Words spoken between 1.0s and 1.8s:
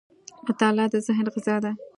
ذهن غذا ده.